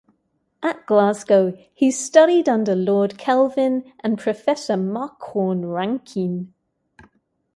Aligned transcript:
At 0.63 0.87
Glasgow 0.87 1.55
he 1.75 1.91
studied 1.91 2.49
under 2.49 2.73
Lord 2.75 3.19
Kelvin 3.19 3.93
and 3.99 4.17
Professor 4.17 4.73
Macquorn 4.75 5.71
Rankine. 5.71 6.55